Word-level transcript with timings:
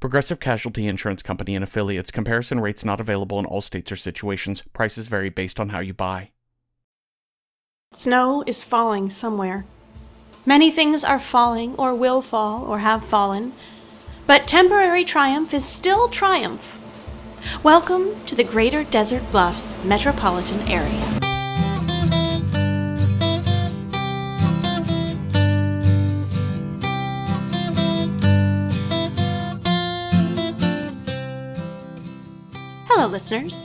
Progressive 0.00 0.40
Casualty 0.40 0.86
Insurance 0.86 1.22
Company 1.22 1.54
and 1.54 1.62
affiliates. 1.62 2.10
Comparison 2.10 2.58
rates 2.58 2.86
not 2.86 3.00
available 3.00 3.38
in 3.38 3.44
all 3.44 3.60
states 3.60 3.92
or 3.92 3.96
situations. 3.96 4.62
Prices 4.72 5.08
vary 5.08 5.28
based 5.28 5.60
on 5.60 5.68
how 5.68 5.80
you 5.80 5.92
buy. 5.92 6.30
Snow 7.92 8.42
is 8.46 8.64
falling 8.64 9.10
somewhere. 9.10 9.66
Many 10.46 10.70
things 10.70 11.04
are 11.04 11.18
falling, 11.18 11.76
or 11.76 11.94
will 11.94 12.22
fall, 12.22 12.64
or 12.64 12.78
have 12.78 13.04
fallen. 13.04 13.52
But 14.26 14.46
temporary 14.46 15.04
triumph 15.04 15.52
is 15.52 15.68
still 15.68 16.08
triumph. 16.08 16.78
Welcome 17.62 18.18
to 18.24 18.34
the 18.34 18.44
Greater 18.44 18.84
Desert 18.84 19.30
Bluffs 19.30 19.76
metropolitan 19.84 20.60
area. 20.60 21.19
Listeners. 33.10 33.64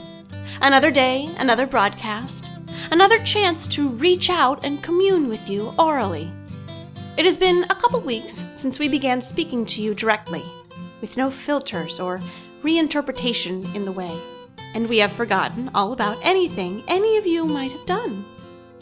Another 0.60 0.90
day, 0.90 1.30
another 1.38 1.66
broadcast, 1.66 2.50
another 2.90 3.22
chance 3.22 3.66
to 3.68 3.88
reach 3.88 4.28
out 4.28 4.64
and 4.64 4.82
commune 4.82 5.28
with 5.28 5.48
you 5.48 5.72
orally. 5.78 6.30
It 7.16 7.24
has 7.24 7.38
been 7.38 7.64
a 7.64 7.74
couple 7.74 8.00
weeks 8.00 8.46
since 8.54 8.78
we 8.78 8.88
began 8.88 9.20
speaking 9.20 9.64
to 9.66 9.82
you 9.82 9.94
directly, 9.94 10.44
with 11.00 11.16
no 11.16 11.30
filters 11.30 11.98
or 11.98 12.20
reinterpretation 12.62 13.74
in 13.74 13.84
the 13.84 13.92
way, 13.92 14.14
and 14.74 14.88
we 14.88 14.98
have 14.98 15.12
forgotten 15.12 15.70
all 15.74 15.92
about 15.92 16.18
anything 16.22 16.82
any 16.88 17.16
of 17.16 17.26
you 17.26 17.44
might 17.44 17.72
have 17.72 17.86
done. 17.86 18.24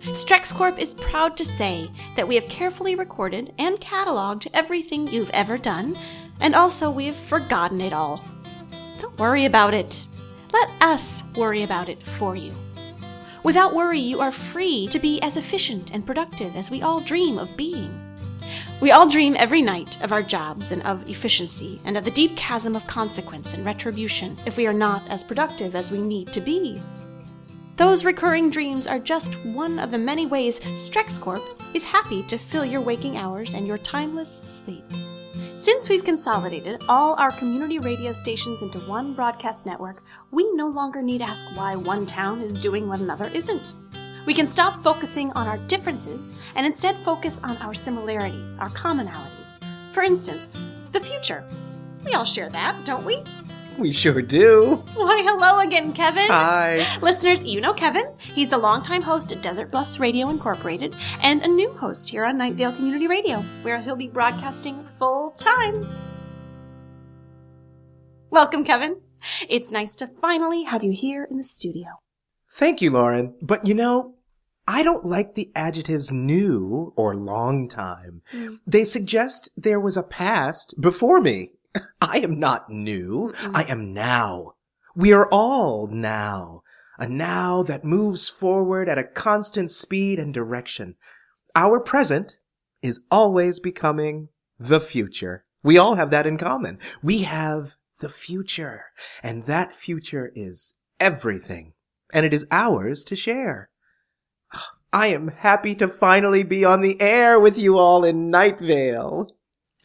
StrexCorp 0.01 0.79
is 0.79 0.95
proud 0.95 1.37
to 1.37 1.45
say 1.45 1.91
that 2.17 2.29
we 2.29 2.35
have 2.35 2.49
carefully 2.49 2.95
recorded 2.95 3.55
and 3.59 3.81
cataloged 3.81 4.49
everything 4.53 5.09
you've 5.09 5.31
ever 5.31 5.57
done, 5.57 5.97
and 6.41 6.55
also 6.55 6.91
we 6.91 7.07
have 7.07 7.17
forgotten 7.17 7.81
it 7.81 7.93
all. 7.93 8.23
Don't 8.99 9.19
worry 9.19 9.45
about 9.45 9.75
it. 9.75 10.09
Let 10.55 10.71
us 10.81 11.25
worry 11.35 11.65
about 11.65 11.89
it 11.89 12.01
for 12.01 12.37
you. 12.37 12.55
Without 13.43 13.75
worry, 13.75 13.99
you 13.99 14.21
are 14.21 14.31
free 14.31 14.87
to 14.93 15.01
be 15.01 15.21
as 15.21 15.37
efficient 15.37 15.93
and 15.93 16.07
productive 16.07 16.55
as 16.55 16.71
we 16.71 16.81
all 16.81 17.01
dream 17.01 17.39
of 17.39 17.57
being. 17.57 17.93
We 18.81 18.93
all 18.93 19.09
dream 19.09 19.35
every 19.37 19.63
night 19.63 20.01
of 20.01 20.13
our 20.13 20.23
jobs 20.23 20.71
and 20.71 20.81
of 20.85 21.09
efficiency 21.09 21.81
and 21.85 21.97
of 21.97 22.05
the 22.05 22.13
deep 22.13 22.37
chasm 22.37 22.77
of 22.77 22.87
consequence 22.87 23.53
and 23.53 23.67
retribution 23.67 24.37
if 24.47 24.57
we 24.57 24.69
are 24.69 24.73
not 24.73 25.03
as 25.09 25.25
productive 25.25 25.75
as 25.75 25.91
we 25.91 26.01
need 26.01 26.33
to 26.33 26.41
be. 26.41 26.81
Those 27.75 28.05
recurring 28.05 28.49
dreams 28.49 28.87
are 28.87 29.01
just 29.01 29.35
one 29.47 29.81
of 29.81 29.91
the 29.91 29.99
many 29.99 30.25
ways 30.25 30.61
StrexCorp 30.61 31.43
is 31.75 31.83
happy 31.83 32.23
to 32.29 32.39
fill 32.39 32.65
your 32.65 32.81
waking 32.81 33.17
hours 33.17 33.55
and 33.55 33.67
your 33.67 33.79
timeless 33.79 34.31
sleep. 34.31 34.85
Since 35.57 35.89
we've 35.89 36.05
consolidated 36.05 36.83
all 36.89 37.15
our 37.15 37.31
community 37.31 37.79
radio 37.79 38.13
stations 38.13 38.63
into 38.63 38.81
one 38.81 39.15
broadcast 39.15 39.67
network, 39.67 40.03
we 40.33 40.51
no 40.55 40.67
longer 40.67 41.01
need 41.01 41.23
ask 41.23 41.47
why 41.57 41.77
one 41.77 42.07
town 42.07 42.41
is 42.41 42.59
doing 42.59 42.89
what 42.89 42.99
another 42.99 43.27
isn't. 43.27 43.77
We 44.27 44.35
can 44.35 44.49
stop 44.49 44.75
focusing 44.83 45.31
on 45.35 45.47
our 45.47 45.59
differences 45.59 46.35
and 46.57 46.67
instead 46.67 46.97
focus 46.97 47.41
on 47.45 47.57
our 47.59 47.73
similarities, 47.73 48.59
our 48.59 48.71
commonalities. 48.71 49.63
For 49.93 50.03
instance, 50.03 50.51
the 50.91 50.99
future. 50.99 51.49
We 52.05 52.15
all 52.15 52.25
share 52.25 52.51
that, 52.51 52.85
don't 52.85 53.05
we? 53.05 53.23
We 53.77 53.91
sure 53.91 54.23
do. 54.23 54.85
Why, 54.95 55.23
hello 55.27 55.59
again, 55.59 55.93
Kevin. 55.93 56.29
Hi. 56.29 56.87
Listeners, 57.03 57.45
you 57.45 57.61
know 57.61 57.75
Kevin. 57.75 58.15
He's 58.19 58.51
the 58.51 58.59
longtime 58.59 59.03
host 59.03 59.33
at 59.33 59.43
Desert 59.43 59.73
Bluffs 59.73 59.99
Radio 59.99 60.31
Incorporated 60.31 60.95
and 61.21 61.43
a 61.43 61.49
new 61.49 61.73
host 61.73 62.09
here 62.09 62.25
on 62.25 62.39
Night 62.39 62.55
Vale 62.55 62.73
Community 62.73 63.09
Radio, 63.09 63.41
where 63.63 63.81
he'll 63.81 63.97
be 63.97 64.07
broadcasting 64.07 64.85
full 64.85 65.33
time. 65.33 65.89
Welcome, 68.31 68.65
Kevin. 68.65 69.01
It's 69.49 69.73
nice 69.73 69.97
to 69.97 70.07
finally 70.07 70.63
have 70.63 70.85
you 70.85 70.93
here 70.93 71.27
in 71.29 71.37
the 71.37 71.45
studio. 71.45 71.99
Thank 72.53 72.81
you, 72.81 72.93
Lauren. 72.93 73.35
But 73.43 73.67
you 73.67 73.75
know, 73.75 74.15
I 74.69 74.85
don't 74.85 75.05
like 75.05 75.35
the 75.35 75.51
adjectives 75.57 76.13
new 76.13 76.93
or 76.97 77.17
long 77.17 77.69
time. 77.69 78.23
Hmm. 78.31 78.55
They 78.67 78.85
suggest 78.85 79.51
there 79.57 79.81
was 79.81 79.97
a 79.97 80.03
past 80.05 80.77
before 80.81 81.21
me. 81.21 81.51
I 82.01 82.19
am 82.19 82.39
not 82.39 82.71
new. 82.71 83.33
I 83.53 83.65
am 83.65 83.93
now. 83.93 84.55
We 84.95 85.13
are 85.13 85.29
all 85.31 85.87
now. 85.87 86.63
A 86.99 87.09
now 87.09 87.63
that 87.65 87.85
moves 87.85 88.29
forward 88.29 88.89
at 88.89 88.99
a 88.99 89.05
constant 89.05 89.71
speed 89.71 90.19
and 90.19 90.33
direction. 90.33 90.95
Our 91.57 91.81
present 91.81 92.39
is 92.83 93.07
always 93.11 93.59
becoming 93.59 94.29
the 94.59 94.81
future. 94.81 95.43
We 95.63 95.79
all 95.79 95.97
have 95.97 96.11
that 96.11 96.27
in 96.27 96.39
common. 96.39 96.79
We 97.03 97.23
have 97.23 97.75
the 98.01 98.09
future. 98.09 98.87
And 99.23 99.45
that 99.45 99.75
future 99.75 100.31
is 100.35 100.75
everything. 101.01 101.73
And 102.13 102.25
it 102.25 102.35
is 102.35 102.47
ours 102.51 103.03
to 103.05 103.17
share. 103.17 103.71
I 104.93 105.09
am 105.09 105.29
happy 105.29 105.75
to 105.77 105.89
finally 105.89 106.45
be 106.45 106.65
on 106.65 106.81
the 106.81 107.01
air 107.01 107.41
with 107.41 107.59
you 107.59 107.79
all 107.79 108.05
in 108.05 108.31
Night 108.31 108.61
Vale. 108.61 109.29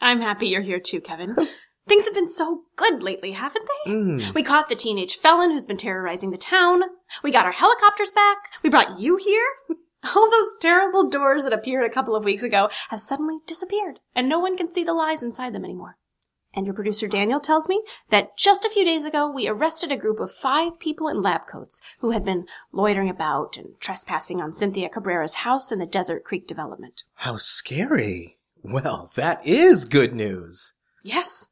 I'm 0.00 0.20
happy 0.20 0.46
you're 0.46 0.62
here 0.62 0.78
too, 0.78 1.00
Kevin. 1.00 1.34
Things 1.86 2.04
have 2.04 2.14
been 2.14 2.26
so 2.26 2.62
good 2.76 3.02
lately, 3.02 3.32
haven't 3.32 3.68
they? 3.84 3.90
Mm. 3.90 4.34
We 4.34 4.42
caught 4.42 4.68
the 4.68 4.76
teenage 4.76 5.16
felon 5.16 5.50
who's 5.50 5.66
been 5.66 5.76
terrorizing 5.76 6.30
the 6.30 6.38
town. 6.38 6.82
We 7.22 7.32
got 7.32 7.46
our 7.46 7.52
helicopters 7.52 8.10
back. 8.10 8.36
We 8.62 8.70
brought 8.70 9.00
you 9.00 9.16
here. 9.16 9.46
All 10.16 10.30
those 10.30 10.56
terrible 10.60 11.08
doors 11.08 11.44
that 11.44 11.52
appeared 11.52 11.84
a 11.84 11.92
couple 11.92 12.14
of 12.16 12.24
weeks 12.24 12.42
ago 12.42 12.70
have 12.88 13.00
suddenly 13.00 13.38
disappeared, 13.46 14.00
and 14.14 14.28
no 14.28 14.38
one 14.38 14.56
can 14.56 14.68
see 14.68 14.84
the 14.84 14.94
lies 14.94 15.22
inside 15.22 15.52
them 15.52 15.64
anymore. 15.64 15.96
And 16.52 16.66
your 16.66 16.74
producer 16.74 17.06
Daniel 17.06 17.38
tells 17.38 17.68
me 17.68 17.82
that 18.08 18.36
just 18.36 18.64
a 18.64 18.70
few 18.70 18.84
days 18.84 19.04
ago 19.04 19.30
we 19.30 19.48
arrested 19.48 19.92
a 19.92 19.96
group 19.96 20.18
of 20.18 20.32
five 20.32 20.80
people 20.80 21.06
in 21.06 21.22
lab 21.22 21.46
coats 21.46 21.80
who 22.00 22.10
had 22.10 22.24
been 22.24 22.46
loitering 22.72 23.08
about 23.08 23.56
and 23.56 23.74
trespassing 23.78 24.40
on 24.40 24.52
Cynthia 24.52 24.88
Cabrera's 24.88 25.36
house 25.36 25.70
in 25.70 25.78
the 25.78 25.86
Desert 25.86 26.24
Creek 26.24 26.48
development. 26.48 27.04
How 27.14 27.36
scary. 27.36 28.38
Well, 28.62 29.10
that 29.14 29.46
is 29.46 29.84
good 29.84 30.12
news. 30.12 30.80
Yes, 31.04 31.50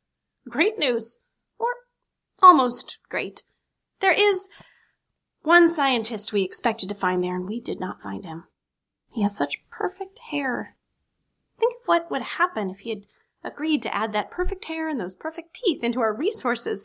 great 0.48 0.78
news. 0.78 1.20
Or 1.58 1.68
almost 2.42 2.98
great. 3.08 3.44
There 4.00 4.12
is 4.12 4.48
one 5.42 5.68
scientist 5.68 6.32
we 6.32 6.42
expected 6.42 6.88
to 6.88 6.94
find 6.94 7.22
there, 7.22 7.36
and 7.36 7.46
we 7.46 7.60
did 7.60 7.80
not 7.80 8.02
find 8.02 8.24
him. 8.24 8.44
He 9.12 9.22
has 9.22 9.36
such 9.36 9.62
perfect 9.70 10.20
hair. 10.30 10.76
Think 11.58 11.74
of 11.74 11.86
what 11.86 12.10
would 12.10 12.22
happen 12.22 12.70
if 12.70 12.80
he 12.80 12.90
had 12.90 13.06
agreed 13.42 13.82
to 13.82 13.94
add 13.94 14.12
that 14.12 14.30
perfect 14.30 14.66
hair 14.66 14.88
and 14.88 15.00
those 15.00 15.14
perfect 15.14 15.54
teeth 15.54 15.82
into 15.82 16.00
our 16.00 16.14
resources. 16.14 16.84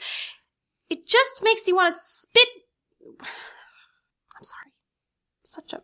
It 0.90 1.08
just 1.08 1.44
makes 1.44 1.68
you 1.68 1.76
want 1.76 1.94
to 1.94 2.00
spit. 2.00 2.48
I'm 3.22 4.44
sorry. 4.44 4.72
Such 5.44 5.74
a 5.74 5.82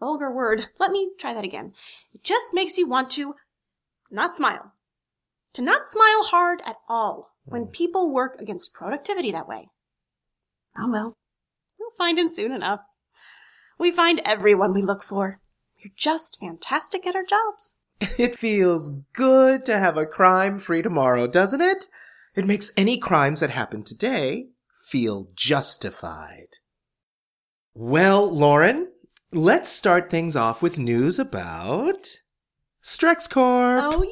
vulgar 0.00 0.30
word. 0.30 0.68
Let 0.78 0.90
me 0.90 1.10
try 1.18 1.34
that 1.34 1.44
again. 1.44 1.72
It 2.12 2.22
just 2.22 2.54
makes 2.54 2.78
you 2.78 2.88
want 2.88 3.10
to 3.10 3.34
not 4.10 4.34
smile. 4.34 4.72
To 5.56 5.62
not 5.62 5.86
smile 5.86 6.22
hard 6.24 6.60
at 6.66 6.76
all 6.86 7.30
when 7.46 7.64
mm. 7.64 7.72
people 7.72 8.12
work 8.12 8.36
against 8.38 8.74
productivity 8.74 9.32
that 9.32 9.48
way. 9.48 9.70
Oh 10.76 10.90
well. 10.90 11.16
We'll 11.80 11.96
find 11.96 12.18
him 12.18 12.28
soon 12.28 12.52
enough. 12.52 12.82
We 13.78 13.90
find 13.90 14.20
everyone 14.22 14.74
we 14.74 14.82
look 14.82 15.02
for. 15.02 15.40
We're 15.82 15.92
just 15.96 16.38
fantastic 16.40 17.06
at 17.06 17.16
our 17.16 17.24
jobs. 17.24 17.76
It 18.18 18.36
feels 18.36 19.00
good 19.14 19.64
to 19.64 19.78
have 19.78 19.96
a 19.96 20.04
crime 20.04 20.58
free 20.58 20.82
tomorrow, 20.82 21.26
doesn't 21.26 21.62
it? 21.62 21.86
It 22.34 22.44
makes 22.44 22.70
any 22.76 22.98
crimes 22.98 23.40
that 23.40 23.48
happen 23.48 23.82
today 23.82 24.48
feel 24.90 25.30
justified. 25.34 26.58
Well, 27.72 28.30
Lauren, 28.30 28.88
let's 29.32 29.70
start 29.70 30.10
things 30.10 30.36
off 30.36 30.60
with 30.60 30.78
news 30.78 31.18
about 31.18 32.18
StrexCorp. 32.86 33.80
Oh, 33.82 34.04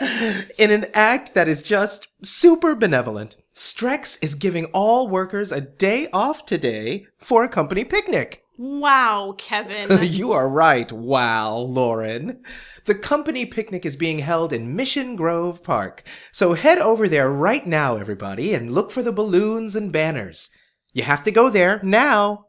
yay! 0.00 0.42
In 0.58 0.70
an 0.70 0.86
act 0.94 1.34
that 1.34 1.48
is 1.48 1.62
just 1.62 2.08
super 2.22 2.74
benevolent, 2.74 3.36
Strex 3.54 4.18
is 4.22 4.34
giving 4.34 4.64
all 4.72 5.06
workers 5.06 5.52
a 5.52 5.60
day 5.60 6.08
off 6.10 6.46
today 6.46 7.06
for 7.18 7.44
a 7.44 7.48
company 7.48 7.84
picnic. 7.84 8.42
wow, 8.56 9.34
Kevin. 9.36 9.98
you 10.02 10.32
are 10.32 10.48
right. 10.48 10.90
Wow, 10.90 11.56
Lauren. 11.56 12.42
The 12.86 12.94
company 12.94 13.44
picnic 13.44 13.84
is 13.84 13.96
being 13.96 14.20
held 14.20 14.54
in 14.54 14.74
Mission 14.74 15.14
Grove 15.14 15.62
Park. 15.62 16.02
So 16.32 16.54
head 16.54 16.78
over 16.78 17.06
there 17.06 17.30
right 17.30 17.66
now, 17.66 17.98
everybody, 17.98 18.54
and 18.54 18.72
look 18.72 18.90
for 18.90 19.02
the 19.02 19.12
balloons 19.12 19.76
and 19.76 19.92
banners. 19.92 20.48
You 20.94 21.02
have 21.02 21.22
to 21.24 21.30
go 21.30 21.50
there 21.50 21.80
now. 21.82 22.46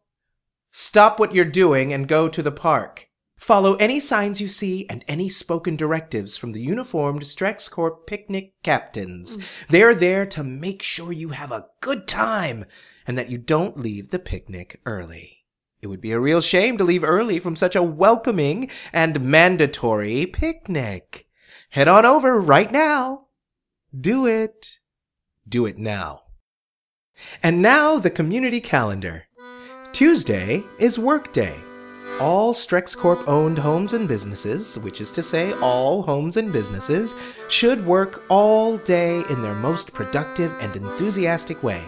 Stop 0.72 1.20
what 1.20 1.36
you're 1.36 1.44
doing 1.44 1.92
and 1.92 2.08
go 2.08 2.30
to 2.30 2.42
the 2.42 2.54
park. 2.54 3.10
Follow 3.42 3.74
any 3.78 4.00
signs 4.00 4.40
you 4.40 4.48
see 4.48 4.86
and 4.88 5.04
any 5.08 5.28
spoken 5.28 5.76
directives 5.76 6.38
from 6.38 6.52
the 6.52 6.62
uniformed 6.62 7.24
StrexCorp 7.24 8.06
picnic 8.06 8.54
captains. 8.62 9.38
Mm. 9.38 9.68
They're 9.68 9.96
there 9.96 10.28
to 10.28 10.44
make 10.44 10.84
sure 10.84 11.12
you 11.12 11.30
have 11.30 11.52
a 11.52 11.66
good 11.80 12.08
time 12.08 12.66
and 13.08 13.18
that 13.18 13.32
you 13.32 13.40
don't 13.40 13.80
leave 13.80 14.12
the 14.12 14.20
picnic 14.20 14.80
early. 14.86 15.40
It 15.82 15.88
would 15.88 16.02
be 16.02 16.12
a 16.12 16.20
real 16.20 16.40
shame 16.40 16.78
to 16.78 16.84
leave 16.84 17.04
early 17.04 17.40
from 17.40 17.56
such 17.56 17.76
a 17.76 17.82
welcoming 17.82 18.70
and 18.94 19.20
mandatory 19.20 20.28
picnic. 20.28 21.26
Head 21.72 21.88
on 21.88 22.06
over 22.06 22.40
right 22.40 22.72
now. 22.72 23.26
Do 24.00 24.28
it. 24.28 24.78
Do 25.50 25.66
it 25.66 25.80
now. 25.80 26.22
And 27.42 27.60
now 27.60 27.98
the 27.98 28.12
community 28.12 28.62
calendar. 28.62 29.26
Tuesday 29.94 30.64
is 30.78 31.00
work 31.00 31.34
day. 31.34 31.60
All 32.22 32.54
StrexCorp 32.54 33.28
owned 33.28 33.58
homes 33.58 33.94
and 33.94 34.08
businesses, 34.08 34.78
which 34.78 35.02
is 35.02 35.12
to 35.14 35.24
say 35.24 35.54
all 35.54 36.04
homes 36.04 36.38
and 36.38 36.54
businesses, 36.54 37.16
should 37.50 37.84
work 37.84 38.24
all 38.30 38.78
day 38.78 39.24
in 39.32 39.42
their 39.42 39.56
most 39.56 39.92
productive 39.92 40.54
and 40.62 40.76
enthusiastic 40.76 41.64
way. 41.64 41.84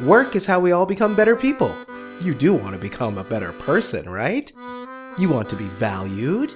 Work 0.00 0.36
is 0.36 0.46
how 0.46 0.60
we 0.60 0.70
all 0.70 0.86
become 0.86 1.16
better 1.16 1.34
people. 1.34 1.74
You 2.20 2.34
do 2.34 2.54
want 2.54 2.74
to 2.74 2.80
become 2.80 3.18
a 3.18 3.24
better 3.24 3.52
person, 3.52 4.08
right? 4.08 4.52
You 5.18 5.28
want 5.28 5.50
to 5.50 5.56
be 5.56 5.66
valued. 5.66 6.54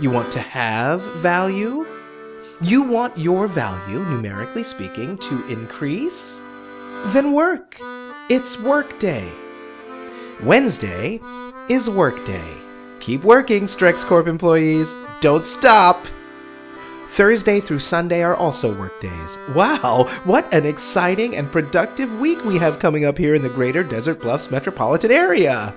You 0.00 0.10
want 0.10 0.32
to 0.32 0.40
have 0.40 1.02
value. 1.18 1.86
You 2.60 2.82
want 2.82 3.16
your 3.16 3.46
value, 3.46 4.00
numerically 4.00 4.64
speaking, 4.64 5.18
to 5.18 5.46
increase? 5.46 6.42
Then 7.12 7.32
work. 7.32 7.76
It's 8.28 8.60
work 8.60 8.98
day. 8.98 9.30
Wednesday 10.42 11.20
is 11.68 11.90
Workday. 11.90 12.56
Keep 13.00 13.24
working, 13.24 13.64
StrexCorp 13.64 14.28
employees. 14.28 14.94
Don't 15.20 15.44
stop. 15.44 16.06
Thursday 17.08 17.60
through 17.60 17.78
Sunday 17.80 18.22
are 18.22 18.36
also 18.36 18.76
work 18.76 19.00
days. 19.00 19.38
Wow, 19.54 20.08
what 20.24 20.52
an 20.52 20.64
exciting 20.64 21.36
and 21.36 21.50
productive 21.50 22.12
week 22.20 22.44
we 22.44 22.58
have 22.58 22.78
coming 22.78 23.04
up 23.04 23.18
here 23.18 23.34
in 23.34 23.42
the 23.42 23.48
greater 23.48 23.82
Desert 23.82 24.20
Bluffs 24.20 24.50
metropolitan 24.50 25.10
area. 25.10 25.74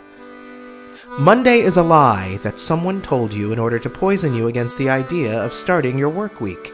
Monday 1.18 1.60
is 1.60 1.78
a 1.78 1.84
lie 1.84 2.38
that 2.44 2.60
someone 2.60 3.02
told 3.02 3.34
you 3.34 3.52
in 3.52 3.60
order 3.60 3.80
to 3.80 3.90
poison 3.90 4.36
you 4.36 4.48
against 4.48 4.78
the 4.78 4.90
idea 4.90 5.42
of 5.44 5.54
starting 5.54 5.98
your 5.98 6.10
work 6.10 6.40
week. 6.40 6.72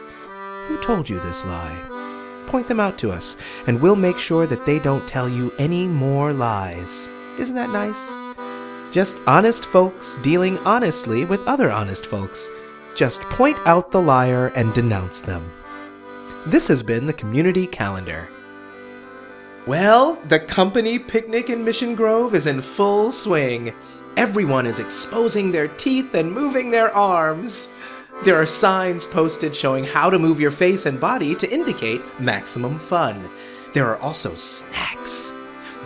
Who 0.66 0.80
told 0.82 1.08
you 1.08 1.18
this 1.20 1.44
lie? 1.44 2.44
Point 2.46 2.68
them 2.68 2.80
out 2.80 2.98
to 2.98 3.10
us, 3.10 3.40
and 3.66 3.80
we'll 3.80 3.96
make 3.96 4.18
sure 4.18 4.46
that 4.46 4.66
they 4.66 4.78
don't 4.78 5.08
tell 5.08 5.28
you 5.28 5.52
any 5.58 5.86
more 5.86 6.32
lies. 6.32 7.10
Isn't 7.38 7.56
that 7.56 7.70
nice? 7.70 8.25
Just 8.92 9.20
honest 9.26 9.64
folks 9.64 10.16
dealing 10.22 10.58
honestly 10.58 11.24
with 11.24 11.46
other 11.48 11.70
honest 11.70 12.06
folks. 12.06 12.48
Just 12.94 13.22
point 13.22 13.58
out 13.66 13.90
the 13.90 14.00
liar 14.00 14.48
and 14.56 14.72
denounce 14.72 15.20
them. 15.20 15.50
This 16.46 16.68
has 16.68 16.82
been 16.82 17.06
the 17.06 17.12
Community 17.12 17.66
Calendar. 17.66 18.28
Well, 19.66 20.14
the 20.26 20.38
company 20.38 20.98
picnic 20.98 21.50
in 21.50 21.64
Mission 21.64 21.94
Grove 21.94 22.34
is 22.34 22.46
in 22.46 22.60
full 22.60 23.10
swing. 23.10 23.74
Everyone 24.16 24.64
is 24.64 24.78
exposing 24.78 25.50
their 25.50 25.68
teeth 25.68 26.14
and 26.14 26.32
moving 26.32 26.70
their 26.70 26.94
arms. 26.94 27.68
There 28.24 28.40
are 28.40 28.46
signs 28.46 29.04
posted 29.04 29.54
showing 29.54 29.84
how 29.84 30.08
to 30.08 30.18
move 30.18 30.40
your 30.40 30.50
face 30.50 30.86
and 30.86 30.98
body 31.00 31.34
to 31.34 31.52
indicate 31.52 32.00
maximum 32.18 32.78
fun. 32.78 33.28
There 33.74 33.86
are 33.86 33.98
also 33.98 34.34
snacks. 34.34 35.34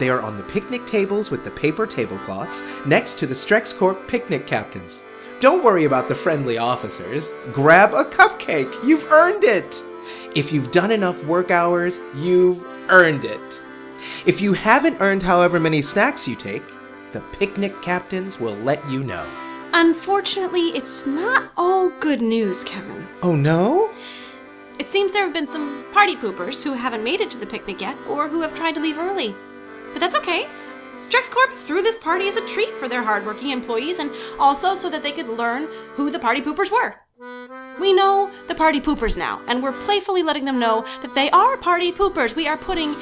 They 0.01 0.09
are 0.09 0.23
on 0.23 0.39
the 0.39 0.43
picnic 0.45 0.87
tables 0.87 1.31
with 1.31 1.45
the 1.45 1.51
paper 1.51 1.87
tablecloths 1.87 2.65
next 2.87 3.19
to 3.19 3.27
the 3.27 3.35
StrexCorp 3.35 4.09
picnic 4.09 4.47
captains. 4.47 5.05
Don't 5.41 5.63
worry 5.63 5.85
about 5.85 6.09
the 6.09 6.15
friendly 6.15 6.57
officers. 6.57 7.33
Grab 7.53 7.93
a 7.93 8.05
cupcake. 8.05 8.73
You've 8.83 9.05
earned 9.13 9.45
it. 9.45 9.83
If 10.35 10.55
you've 10.55 10.71
done 10.71 10.91
enough 10.91 11.23
work 11.25 11.51
hours, 11.51 12.01
you've 12.15 12.65
earned 12.89 13.27
it. 13.27 13.63
If 14.25 14.41
you 14.41 14.55
haven't 14.55 15.03
earned 15.03 15.23
however 15.23 15.61
many 15.61 15.83
snacks 15.83 16.27
you 16.27 16.35
take, 16.35 16.65
the 17.13 17.21
picnic 17.33 17.83
captains 17.83 18.41
will 18.41 18.57
let 18.57 18.83
you 18.89 19.03
know. 19.03 19.27
Unfortunately, 19.75 20.69
it's 20.69 21.05
not 21.05 21.51
all 21.59 21.91
good 22.01 22.23
news, 22.23 22.65
Kevin. 22.65 23.07
Oh 23.23 23.37
no? 23.37 23.91
It 24.79 24.89
seems 24.89 25.13
there 25.13 25.25
have 25.25 25.35
been 25.35 25.47
some 25.47 25.85
party 25.93 26.17
poopers 26.17 26.65
who 26.65 26.73
haven't 26.73 27.05
made 27.05 27.21
it 27.21 27.31
to 27.33 27.39
the 27.39 27.45
picnic 27.45 27.83
yet, 27.83 27.99
or 28.09 28.29
who 28.29 28.41
have 28.41 28.55
tried 28.55 28.77
to 28.77 28.81
leave 28.81 28.97
early. 28.97 29.35
But 29.93 30.01
that's 30.01 30.17
okay. 30.17 30.47
StrexCorp 31.01 31.53
threw 31.53 31.83
this 31.83 31.99
party 31.99 32.29
as 32.29 32.37
a 32.37 32.47
treat 32.47 32.75
for 32.77 32.87
their 32.87 33.03
hardworking 33.03 33.51
employees 33.51 33.99
and 33.99 34.11
also 34.39 34.75
so 34.75 34.91
that 34.91 35.03
they 35.03 35.13
could 35.13 35.29
learn 35.29 35.69
who 35.95 36.11
the 36.11 36.19
party 36.19 36.41
poopers 36.41 36.71
were. 36.71 36.97
We 37.81 37.93
know 37.95 38.31
the 38.49 38.55
party 38.55 38.81
poopers 38.81 39.17
now, 39.17 39.41
and 39.47 39.63
we're 39.63 39.73
playfully 39.73 40.23
letting 40.23 40.45
them 40.45 40.59
know 40.59 40.85
that 41.01 41.15
they 41.15 41.31
are 41.31 41.57
party 41.57 41.91
poopers. 41.93 42.37
We 42.37 42.47
are 42.47 42.59
putting 42.59 42.97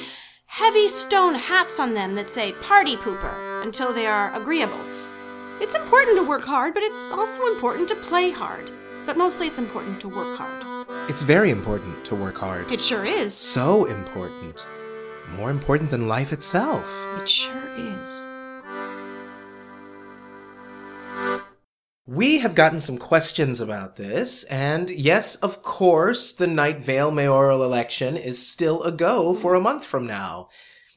heavy 0.47 0.89
stone 0.89 1.35
hats 1.35 1.81
on 1.81 1.95
them 1.95 2.15
that 2.15 2.31
say 2.31 2.53
party 2.53 2.97
pooper 2.97 3.63
until 3.65 3.93
they 3.93 4.07
are 4.07 4.33
agreeable. 4.35 4.81
It's 5.61 5.75
important 5.75 6.17
to 6.19 6.23
work 6.23 6.45
hard, 6.45 6.75
but 6.75 6.85
it's 6.85 7.11
also 7.11 7.47
important 7.47 7.89
to 7.89 7.97
play 7.97 8.31
hard. 8.31 8.71
But 9.07 9.17
mostly 9.17 9.49
it's 9.49 9.59
important 9.59 10.01
to 10.03 10.09
work 10.09 10.37
hard. 10.37 10.87
It's 11.11 11.23
very 11.23 11.51
important 11.51 12.05
to 12.05 12.15
work 12.15 12.39
hard. 12.39 12.71
It 12.71 12.81
sure 12.81 13.05
is. 13.05 13.35
So 13.35 13.87
important. 13.87 14.65
More 15.37 15.51
important 15.51 15.91
than 15.91 16.09
life 16.09 16.33
itself. 16.33 17.07
It 17.21 17.29
sure 17.29 17.69
is. 17.77 18.27
We 22.07 22.39
have 22.39 22.55
gotten 22.55 22.81
some 22.81 22.97
questions 22.99 23.61
about 23.61 23.97
this, 23.97 24.45
and 24.45 24.89
yes, 24.89 25.37
of 25.37 25.63
course, 25.63 26.33
the 26.33 26.47
Night 26.47 26.81
Vale 26.83 27.11
mayoral 27.11 27.63
election 27.63 28.17
is 28.17 28.45
still 28.45 28.83
a 28.83 28.91
go 28.91 29.35
for 29.35 29.55
a 29.55 29.61
month 29.61 29.85
from 29.85 30.07
now. 30.07 30.49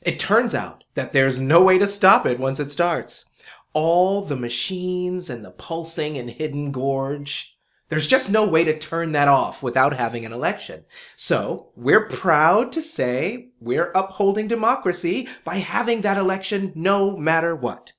It 0.01 0.17
turns 0.17 0.55
out 0.55 0.85
that 0.95 1.11
there's 1.11 1.39
no 1.39 1.61
way 1.63 1.77
to 1.77 1.85
stop 1.85 2.25
it 2.25 2.39
once 2.39 2.59
it 2.59 2.71
starts. 2.71 3.29
all 3.73 4.21
the 4.21 4.35
machines 4.35 5.29
and 5.29 5.45
the 5.45 5.51
pulsing 5.51 6.17
and 6.17 6.29
hidden 6.29 6.71
gorge. 6.71 7.57
There's 7.89 8.07
just 8.07 8.31
no 8.31 8.47
way 8.47 8.63
to 8.63 8.77
turn 8.77 9.11
that 9.13 9.27
off 9.27 9.61
without 9.63 9.93
having 9.93 10.25
an 10.25 10.33
election. 10.33 10.85
So, 11.15 11.71
we're 11.75 12.07
proud 12.07 12.71
to 12.73 12.81
say 12.81 13.50
we're 13.61 13.91
upholding 13.93 14.47
democracy 14.47 15.29
by 15.45 15.55
having 15.55 16.01
that 16.01 16.17
election 16.17 16.73
no 16.75 17.15
matter 17.15 17.55
what. 17.55 17.93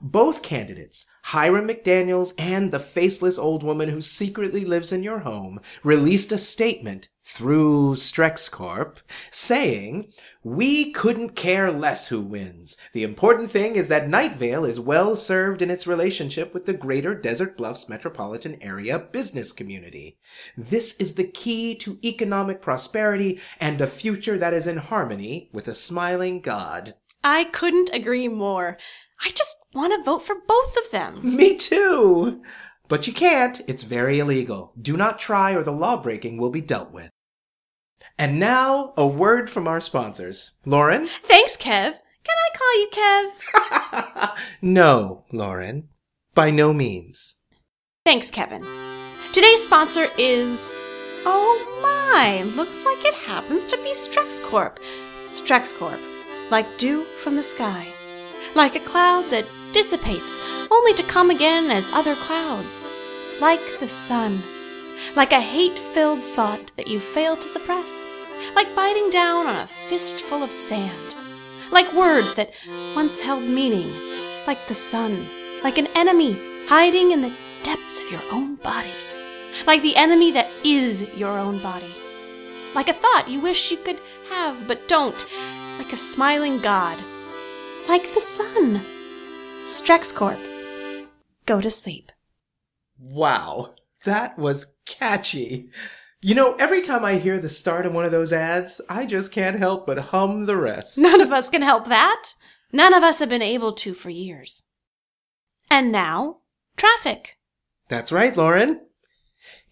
Both 0.00 0.42
candidates, 0.42 1.06
Hiram 1.24 1.66
McDaniels 1.66 2.32
and 2.38 2.70
the 2.70 2.78
faceless 2.78 3.38
old 3.38 3.62
woman 3.62 3.88
who 3.88 4.00
secretly 4.00 4.64
lives 4.64 4.92
in 4.92 5.02
your 5.02 5.20
home, 5.20 5.60
released 5.82 6.32
a 6.32 6.38
statement 6.38 7.08
through 7.28 7.92
Strex 7.94 8.48
Corp 8.48 9.00
saying, 9.32 10.12
we 10.44 10.92
couldn't 10.92 11.30
care 11.30 11.72
less 11.72 12.06
who 12.06 12.20
wins. 12.20 12.76
The 12.92 13.02
important 13.02 13.50
thing 13.50 13.74
is 13.74 13.88
that 13.88 14.08
Night 14.08 14.36
Vale 14.36 14.64
is 14.64 14.78
well 14.78 15.16
served 15.16 15.60
in 15.60 15.68
its 15.68 15.88
relationship 15.88 16.54
with 16.54 16.66
the 16.66 16.72
greater 16.72 17.16
Desert 17.16 17.56
Bluffs 17.56 17.88
metropolitan 17.88 18.56
area 18.62 19.00
business 19.00 19.50
community. 19.50 20.18
This 20.56 20.94
is 21.00 21.16
the 21.16 21.26
key 21.26 21.74
to 21.78 21.98
economic 22.04 22.62
prosperity 22.62 23.40
and 23.58 23.80
a 23.80 23.88
future 23.88 24.38
that 24.38 24.54
is 24.54 24.68
in 24.68 24.76
harmony 24.76 25.50
with 25.52 25.66
a 25.66 25.74
smiling 25.74 26.40
God. 26.40 26.94
I 27.24 27.44
couldn't 27.44 27.90
agree 27.92 28.28
more. 28.28 28.78
I 29.20 29.30
just 29.30 29.56
want 29.74 29.92
to 29.94 30.04
vote 30.04 30.22
for 30.22 30.36
both 30.46 30.76
of 30.76 30.92
them. 30.92 31.36
Me 31.36 31.56
too! 31.56 32.40
But 32.88 33.08
you 33.08 33.12
can't. 33.12 33.60
It's 33.66 33.82
very 33.82 34.20
illegal. 34.20 34.72
Do 34.80 34.96
not 34.96 35.18
try 35.18 35.56
or 35.56 35.64
the 35.64 35.72
law 35.72 36.00
breaking 36.00 36.38
will 36.38 36.50
be 36.50 36.60
dealt 36.60 36.92
with. 36.92 37.10
And 38.18 38.40
now, 38.40 38.94
a 38.96 39.06
word 39.06 39.50
from 39.50 39.68
our 39.68 39.80
sponsors. 39.80 40.56
Lauren? 40.64 41.06
Thanks, 41.06 41.56
Kev. 41.56 41.98
Can 42.24 42.34
I 42.34 42.56
call 42.56 42.80
you 42.80 42.88
Kev? 42.90 44.36
no, 44.62 45.24
Lauren. 45.32 45.88
By 46.34 46.50
no 46.50 46.72
means. 46.72 47.42
Thanks, 48.06 48.30
Kevin. 48.30 48.64
Today's 49.32 49.64
sponsor 49.64 50.08
is. 50.16 50.82
Oh 51.26 51.58
my, 51.82 52.42
looks 52.56 52.86
like 52.86 53.04
it 53.04 53.14
happens 53.14 53.66
to 53.66 53.76
be 53.78 53.92
Strex 53.92 54.42
Corp. 54.42 54.80
Strex 55.22 55.76
Corp. 55.76 56.00
Like 56.50 56.78
dew 56.78 57.04
from 57.22 57.36
the 57.36 57.42
sky. 57.42 57.86
Like 58.54 58.76
a 58.76 58.80
cloud 58.80 59.28
that 59.30 59.44
dissipates, 59.72 60.40
only 60.70 60.94
to 60.94 61.02
come 61.02 61.28
again 61.28 61.70
as 61.70 61.90
other 61.90 62.16
clouds. 62.16 62.86
Like 63.40 63.78
the 63.78 63.88
sun 63.88 64.42
like 65.14 65.32
a 65.32 65.40
hate 65.40 65.78
filled 65.78 66.22
thought 66.22 66.70
that 66.76 66.88
you 66.88 67.00
failed 67.00 67.40
to 67.42 67.48
suppress, 67.48 68.06
like 68.54 68.74
biting 68.74 69.10
down 69.10 69.46
on 69.46 69.56
a 69.56 69.66
fistful 69.66 70.42
of 70.42 70.52
sand, 70.52 71.14
like 71.70 71.92
words 71.92 72.34
that 72.34 72.52
once 72.94 73.20
held 73.20 73.42
meaning, 73.42 73.92
like 74.46 74.66
the 74.66 74.74
sun, 74.74 75.26
like 75.62 75.78
an 75.78 75.88
enemy 75.94 76.38
hiding 76.66 77.10
in 77.12 77.22
the 77.22 77.32
depths 77.62 78.00
of 78.00 78.10
your 78.10 78.22
own 78.32 78.56
body, 78.56 78.94
like 79.66 79.82
the 79.82 79.96
enemy 79.96 80.30
that 80.32 80.48
is 80.64 81.08
your 81.16 81.38
own 81.38 81.62
body, 81.62 81.94
like 82.74 82.88
a 82.88 82.92
thought 82.92 83.28
you 83.28 83.40
wish 83.40 83.70
you 83.70 83.76
could 83.78 84.00
have 84.30 84.66
but 84.66 84.88
don't, 84.88 85.24
like 85.78 85.92
a 85.92 85.96
smiling 85.96 86.60
God, 86.60 86.98
like 87.88 88.14
the 88.14 88.20
sun. 88.20 88.82
StrexCorp. 89.66 90.38
Go 91.44 91.60
to 91.60 91.70
sleep. 91.70 92.12
Wow. 93.00 93.74
That 94.04 94.38
was 94.38 94.75
catchy. 94.86 95.70
You 96.22 96.34
know, 96.34 96.54
every 96.54 96.82
time 96.82 97.04
I 97.04 97.18
hear 97.18 97.38
the 97.38 97.48
start 97.48 97.86
of 97.86 97.92
one 97.92 98.04
of 98.04 98.10
those 98.10 98.32
ads, 98.32 98.80
I 98.88 99.06
just 99.06 99.32
can't 99.32 99.58
help 99.58 99.86
but 99.86 99.98
hum 99.98 100.46
the 100.46 100.56
rest. 100.56 100.98
None 100.98 101.20
of 101.20 101.32
us 101.32 101.50
can 101.50 101.62
help 101.62 101.86
that. 101.88 102.32
None 102.72 102.94
of 102.94 103.02
us 103.02 103.18
have 103.20 103.28
been 103.28 103.42
able 103.42 103.72
to 103.74 103.94
for 103.94 104.10
years. 104.10 104.64
And 105.70 105.92
now, 105.92 106.38
traffic. 106.76 107.38
That's 107.88 108.10
right, 108.10 108.36
Lauren. 108.36 108.80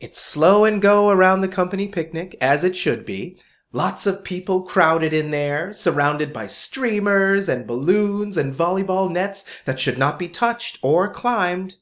It's 0.01 0.19
slow 0.19 0.65
and 0.65 0.83
go 0.83 1.09
around 1.09 1.41
the 1.41 1.49
company 1.49 1.89
picnic, 1.89 2.37
as 2.41 2.63
it 2.63 2.77
should 2.77 3.05
be. 3.05 3.39
Lots 3.73 4.07
of 4.07 4.23
people 4.23 4.63
crowded 4.63 5.13
in 5.13 5.33
there, 5.33 5.73
surrounded 5.73 6.33
by 6.33 6.47
streamers 6.47 7.49
and 7.49 7.67
balloons 7.67 8.37
and 8.37 8.55
volleyball 8.55 9.11
nets 9.11 9.63
that 9.65 9.81
should 9.81 9.99
not 9.99 10.17
be 10.19 10.29
touched 10.29 10.79
or 10.83 11.09
climbed. 11.13 11.77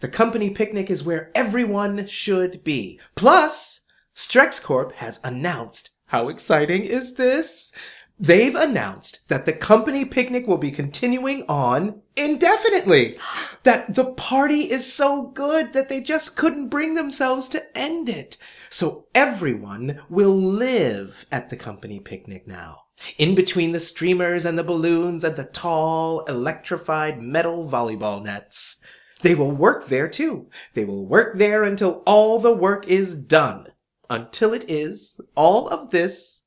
The 0.00 0.08
company 0.08 0.50
picnic 0.50 0.90
is 0.90 1.04
where 1.04 1.30
everyone 1.34 2.06
should 2.06 2.64
be. 2.64 3.00
Plus, 3.14 3.86
Strex 4.14 4.62
Corp 4.62 4.92
has 4.96 5.20
announced, 5.24 5.90
how 6.06 6.28
exciting 6.28 6.84
is 6.84 7.14
this? 7.14 7.72
They've 8.18 8.54
announced 8.54 9.28
that 9.28 9.44
the 9.44 9.52
company 9.52 10.04
picnic 10.04 10.46
will 10.46 10.58
be 10.58 10.70
continuing 10.70 11.42
on 11.48 12.02
indefinitely. 12.16 13.18
That 13.64 13.94
the 13.94 14.12
party 14.12 14.70
is 14.70 14.92
so 14.92 15.28
good 15.28 15.72
that 15.72 15.88
they 15.88 16.02
just 16.02 16.36
couldn't 16.36 16.68
bring 16.68 16.96
themselves 16.96 17.48
to 17.48 17.62
end 17.74 18.10
it. 18.10 18.36
So 18.68 19.06
everyone 19.14 20.02
will 20.10 20.36
live 20.36 21.24
at 21.32 21.48
the 21.48 21.56
company 21.56 21.98
picnic 21.98 22.46
now. 22.46 22.82
In 23.16 23.34
between 23.34 23.72
the 23.72 23.80
streamers 23.80 24.44
and 24.44 24.58
the 24.58 24.64
balloons 24.64 25.24
and 25.24 25.36
the 25.36 25.44
tall, 25.44 26.26
electrified 26.26 27.22
metal 27.22 27.66
volleyball 27.66 28.22
nets. 28.22 28.82
They 29.24 29.34
will 29.34 29.52
work 29.52 29.86
there 29.86 30.06
too. 30.06 30.50
They 30.74 30.84
will 30.84 31.06
work 31.06 31.38
there 31.38 31.64
until 31.64 32.02
all 32.04 32.38
the 32.38 32.52
work 32.54 32.86
is 32.86 33.14
done. 33.14 33.68
Until 34.10 34.52
it 34.52 34.68
is, 34.68 35.18
all 35.34 35.66
of 35.66 35.88
this, 35.88 36.44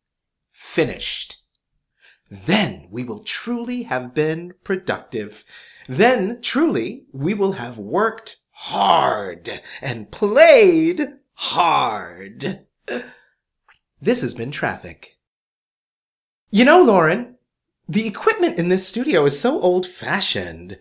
finished. 0.51 1.41
Then 2.29 2.87
we 2.91 3.03
will 3.03 3.23
truly 3.23 3.83
have 3.83 4.13
been 4.13 4.51
productive. 4.63 5.43
Then 5.87 6.39
truly 6.39 7.05
we 7.11 7.33
will 7.33 7.53
have 7.53 7.79
worked 7.79 8.37
hard 8.51 9.49
and 9.81 10.11
played 10.11 11.01
hard. 11.33 12.67
This 13.99 14.21
has 14.21 14.35
been 14.35 14.51
traffic. 14.51 15.17
You 16.51 16.63
know, 16.63 16.83
Lauren, 16.83 17.37
the 17.89 18.05
equipment 18.05 18.59
in 18.59 18.69
this 18.69 18.87
studio 18.87 19.25
is 19.25 19.39
so 19.39 19.59
old 19.59 19.87
fashioned. 19.87 20.77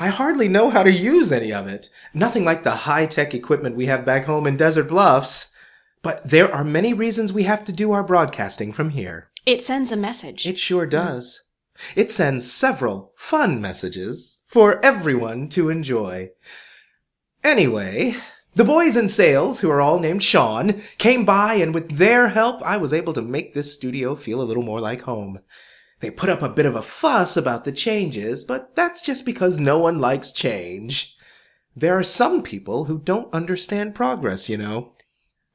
I 0.00 0.08
hardly 0.08 0.48
know 0.48 0.70
how 0.70 0.82
to 0.82 0.90
use 0.90 1.30
any 1.30 1.52
of 1.52 1.68
it. 1.68 1.90
Nothing 2.14 2.42
like 2.42 2.62
the 2.62 2.70
high-tech 2.70 3.34
equipment 3.34 3.76
we 3.76 3.84
have 3.84 4.06
back 4.06 4.24
home 4.24 4.46
in 4.46 4.56
Desert 4.56 4.88
Bluffs. 4.88 5.52
But 6.00 6.26
there 6.26 6.50
are 6.50 6.64
many 6.64 6.94
reasons 6.94 7.34
we 7.34 7.42
have 7.42 7.64
to 7.64 7.72
do 7.72 7.92
our 7.92 8.02
broadcasting 8.02 8.72
from 8.72 8.90
here. 8.90 9.28
It 9.44 9.62
sends 9.62 9.92
a 9.92 9.98
message. 9.98 10.46
It 10.46 10.58
sure 10.58 10.86
does. 10.86 11.50
It 11.94 12.10
sends 12.10 12.50
several 12.50 13.12
fun 13.14 13.60
messages 13.60 14.42
for 14.46 14.82
everyone 14.82 15.50
to 15.50 15.68
enjoy. 15.68 16.30
Anyway, 17.44 18.14
the 18.54 18.64
boys 18.64 18.96
in 18.96 19.06
sales, 19.10 19.60
who 19.60 19.70
are 19.70 19.82
all 19.82 20.00
named 20.00 20.22
Sean, 20.22 20.80
came 20.96 21.26
by 21.26 21.56
and 21.56 21.74
with 21.74 21.98
their 21.98 22.30
help 22.30 22.62
I 22.62 22.78
was 22.78 22.94
able 22.94 23.12
to 23.12 23.20
make 23.20 23.52
this 23.52 23.74
studio 23.74 24.14
feel 24.14 24.40
a 24.40 24.48
little 24.48 24.62
more 24.62 24.80
like 24.80 25.02
home. 25.02 25.40
They 26.00 26.10
put 26.10 26.30
up 26.30 26.42
a 26.42 26.48
bit 26.48 26.66
of 26.66 26.74
a 26.74 26.82
fuss 26.82 27.36
about 27.36 27.64
the 27.64 27.72
changes, 27.72 28.42
but 28.44 28.74
that's 28.74 29.02
just 29.02 29.26
because 29.26 29.60
no 29.60 29.78
one 29.78 30.00
likes 30.00 30.32
change. 30.32 31.16
There 31.76 31.96
are 31.96 32.02
some 32.02 32.42
people 32.42 32.84
who 32.84 32.98
don't 32.98 33.32
understand 33.32 33.94
progress, 33.94 34.48
you 34.48 34.56
know. 34.56 34.94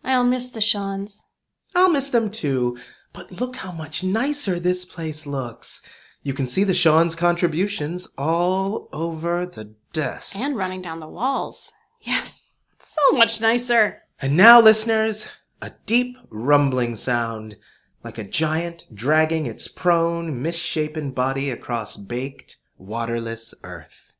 I'll 0.03 0.23
miss 0.23 0.51
the 0.51 0.61
Seans. 0.61 1.25
I'll 1.73 1.89
miss 1.89 2.09
them 2.09 2.29
too, 2.29 2.77
but 3.11 3.39
look 3.39 3.57
how 3.57 3.71
much 3.71 4.03
nicer 4.03 4.59
this 4.59 4.85
place 4.85 5.25
looks. 5.25 5.81
You 6.21 6.33
can 6.33 6.47
see 6.47 6.63
the 6.63 6.73
Sean's 6.73 7.15
contributions 7.15 8.13
all 8.17 8.87
over 8.93 9.45
the 9.45 9.75
desk. 9.93 10.37
And 10.37 10.55
running 10.55 10.81
down 10.81 10.99
the 10.99 11.07
walls. 11.07 11.73
Yes, 12.01 12.43
so 12.79 13.01
much 13.11 13.41
nicer. 13.41 14.03
And 14.21 14.37
now, 14.37 14.61
listeners, 14.61 15.29
a 15.61 15.71
deep 15.85 16.17
rumbling 16.29 16.95
sound 16.95 17.57
like 18.05 18.19
a 18.19 18.23
giant 18.23 18.85
dragging 18.93 19.47
its 19.47 19.67
prone, 19.67 20.39
misshapen 20.39 21.09
body 21.09 21.49
across 21.49 21.97
baked, 21.97 22.57
waterless 22.77 23.55
earth. 23.63 24.13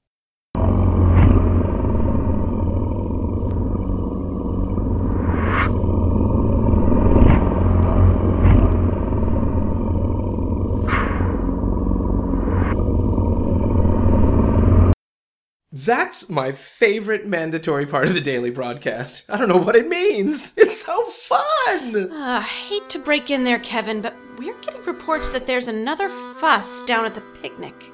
That's 15.72 16.32
my 16.32 16.54
favorite 16.54 17.28
mandatory 17.28 17.86
part 17.86 18.08
of 18.08 18.16
the 18.16 18.22
daily 18.22 18.50
broadcast. 18.50 19.30
I 19.30 19.38
don't 19.38 19.50
know 19.50 19.58
what 19.58 19.76
it 19.76 19.88
means. 19.88 20.56
It's 20.58 20.84
so 20.84 21.06
fun! 21.06 21.45
Uh, 21.68 22.10
I 22.12 22.42
hate 22.42 22.90
to 22.92 23.00
break 23.00 23.30
in 23.32 23.44
there, 23.44 23.60
Kevin, 23.60 24.02
but 24.02 24.16
we're 24.38 24.58
getting 24.62 24.84
reports 24.84 25.30
that 25.32 25.48
there's 25.48 25.68
another 25.68 26.10
fuss 26.10 26.84
down 26.84 27.06
at 27.06 27.16
the 27.16 27.22
picnic. 27.42 27.92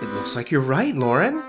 It 0.00 0.08
looks 0.10 0.34
like 0.34 0.50
you're 0.50 0.60
right, 0.60 0.94
Lauren. 0.94 1.42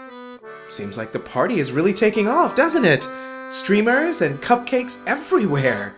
Seems 0.70 0.98
like 0.98 1.12
the 1.12 1.20
party 1.20 1.60
is 1.60 1.72
really 1.72 1.94
taking 1.94 2.28
off, 2.28 2.56
doesn't 2.56 2.86
it? 2.86 3.08
Streamers 3.52 4.22
and 4.22 4.42
cupcakes 4.42 5.04
everywhere. 5.08 5.98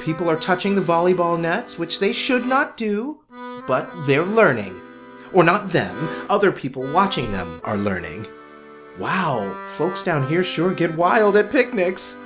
People 0.00 0.30
are 0.30 0.38
touching 0.38 0.74
the 0.74 0.80
volleyball 0.80 1.38
nets, 1.38 1.78
which 1.78 1.98
they 1.98 2.12
should 2.12 2.46
not 2.46 2.76
do, 2.76 3.20
but 3.66 3.90
they're 4.06 4.24
learning. 4.24 4.80
Or 5.32 5.42
not 5.42 5.68
them, 5.70 6.08
other 6.28 6.52
people 6.52 6.90
watching 6.92 7.30
them 7.30 7.60
are 7.64 7.76
learning. 7.76 8.26
Wow, 8.98 9.52
folks 9.68 10.02
down 10.04 10.28
here 10.28 10.44
sure 10.44 10.72
get 10.72 10.94
wild 10.94 11.36
at 11.36 11.50
picnics. 11.50 12.18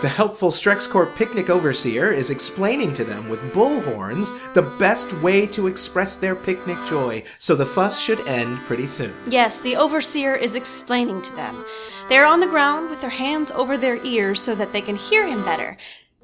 The 0.00 0.08
helpful 0.08 0.50
Strexcorp 0.50 1.14
picnic 1.14 1.50
overseer 1.50 2.10
is 2.10 2.30
explaining 2.30 2.94
to 2.94 3.04
them 3.04 3.28
with 3.28 3.52
bullhorns 3.52 4.30
the 4.54 4.62
best 4.62 5.12
way 5.20 5.46
to 5.48 5.66
express 5.66 6.16
their 6.16 6.34
picnic 6.34 6.78
joy, 6.86 7.22
so 7.36 7.54
the 7.54 7.66
fuss 7.66 8.00
should 8.00 8.26
end 8.26 8.56
pretty 8.60 8.86
soon. 8.86 9.14
Yes, 9.26 9.60
the 9.60 9.76
overseer 9.76 10.34
is 10.34 10.54
explaining 10.54 11.20
to 11.20 11.36
them. 11.36 11.66
They're 12.08 12.24
on 12.24 12.40
the 12.40 12.46
ground 12.46 12.88
with 12.88 13.02
their 13.02 13.10
hands 13.10 13.50
over 13.50 13.76
their 13.76 14.02
ears 14.02 14.40
so 14.40 14.54
that 14.54 14.72
they 14.72 14.80
can 14.80 14.96
hear 14.96 15.26
him 15.26 15.44
better. 15.44 15.76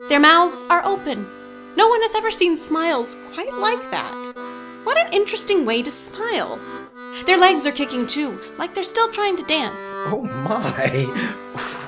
Their 0.09 0.21
mouths 0.21 0.65
are 0.71 0.83
open. 0.83 1.27
No 1.77 1.87
one 1.87 2.01
has 2.01 2.15
ever 2.15 2.31
seen 2.31 2.57
smiles 2.57 3.19
quite 3.35 3.53
like 3.53 3.91
that. 3.91 4.33
What 4.85 4.97
an 4.97 5.13
interesting 5.13 5.67
way 5.67 5.83
to 5.83 5.91
smile. 5.91 6.59
Their 7.25 7.39
legs 7.39 7.67
are 7.67 7.73
kicking 7.73 8.07
too, 8.07 8.39
like 8.59 8.75
they're 8.75 8.85
still 8.85 9.11
trying 9.11 9.37
to 9.37 9.45
dance. 9.45 9.93
Oh 10.07 10.23
my! 10.23 11.33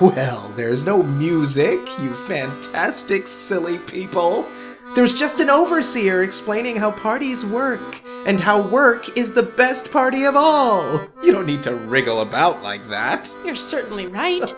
Well, 0.01 0.47
there's 0.55 0.85
no 0.85 1.03
music, 1.03 1.79
you 1.99 2.13
fantastic 2.13 3.27
silly 3.27 3.77
people. 3.79 4.47
There's 4.95 5.13
just 5.13 5.39
an 5.39 5.49
overseer 5.49 6.23
explaining 6.23 6.77
how 6.77 6.91
parties 6.91 7.45
work, 7.45 8.01
and 8.25 8.39
how 8.39 8.67
work 8.67 9.17
is 9.17 9.33
the 9.33 9.43
best 9.43 9.91
party 9.91 10.23
of 10.25 10.35
all. 10.35 11.05
You 11.21 11.31
don't 11.31 11.45
need 11.45 11.61
to 11.63 11.75
wriggle 11.75 12.21
about 12.21 12.63
like 12.63 12.87
that. 12.87 13.33
You're 13.45 13.55
certainly 13.55 14.07
right. 14.07 14.55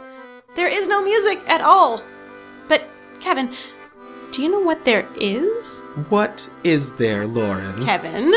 there 0.55 0.67
is 0.69 0.87
no 0.87 1.03
music 1.03 1.41
at 1.47 1.59
all. 1.61 2.01
But, 2.69 2.83
Kevin, 3.19 3.51
do 4.31 4.41
you 4.41 4.49
know 4.49 4.61
what 4.61 4.85
there 4.85 5.07
is? 5.17 5.83
What 6.07 6.49
is 6.63 6.95
there, 6.95 7.27
Lauren? 7.27 7.83
Kevin, 7.83 8.33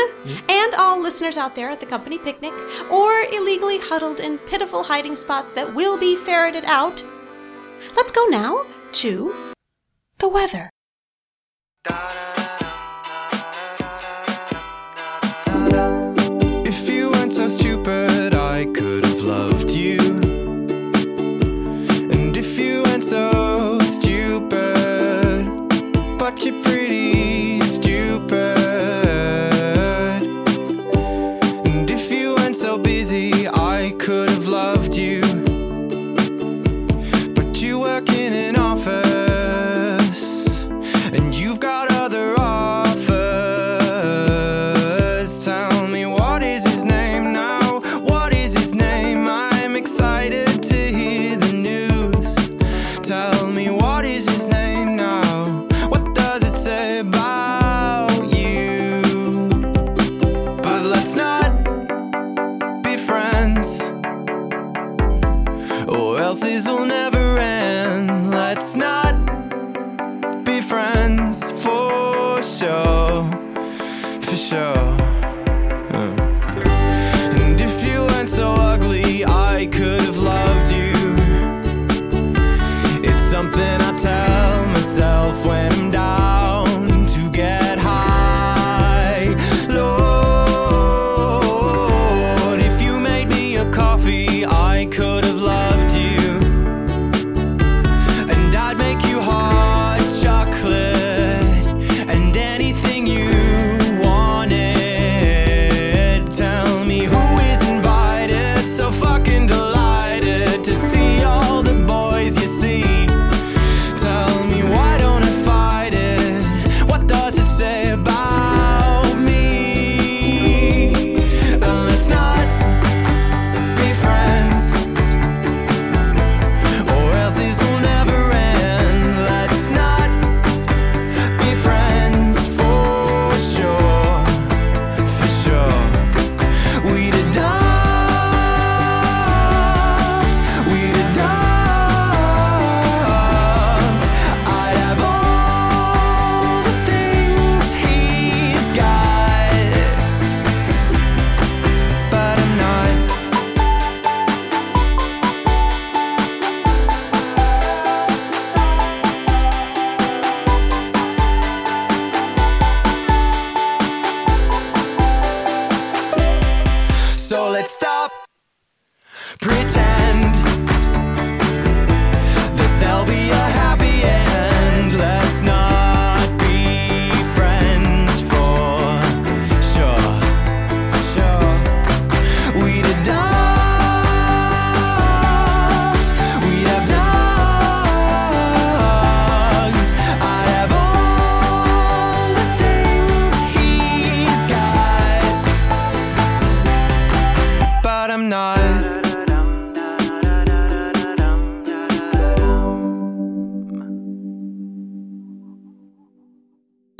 and 0.49 0.75
all 0.75 1.01
listeners 1.01 1.37
out 1.37 1.55
there 1.55 1.69
at 1.69 1.79
the 1.79 1.85
company 1.85 2.17
picnic, 2.17 2.51
or 2.91 3.21
illegally 3.31 3.79
huddled 3.79 4.19
in 4.19 4.37
pitiful 4.39 4.83
hiding 4.83 5.15
spots 5.15 5.53
that 5.53 5.73
will 5.73 5.97
be 5.97 6.17
ferreted 6.17 6.65
out. 6.65 7.03
Let's 7.95 8.11
go 8.11 8.25
now 8.25 8.65
to 8.93 9.33
the 10.19 10.27
weather. 10.27 10.69
If 16.67 16.89
you 16.89 17.09
weren't 17.11 17.31
so 17.31 17.47
stupid, 17.47 18.35
I 18.35 18.65
could 18.73 19.05
have 19.05 19.21
loved 19.21 19.71
you. 19.71 19.99
And 22.11 22.35
if 22.35 22.59
you 22.59 22.83
weren't 22.83 23.03
so 23.03 23.34
or 66.35 66.37
else 66.37 66.41
this 66.41 66.67
will 66.67 66.85
never 66.85 67.37
end. 67.37 68.31
Let's 68.31 68.75
not 68.75 69.15
be 70.43 70.61
friends 70.61 71.51
for 71.61 72.41
sure, 72.41 73.29
for 74.21 74.35
sure. 74.35 75.04